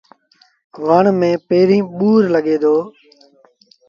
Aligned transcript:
وڻ 0.85 1.03
ميݩ 1.19 1.41
پيريݩ 1.47 1.87
ٻور 1.97 2.21
لڳي 2.33 2.55
دو۔ 2.63 2.75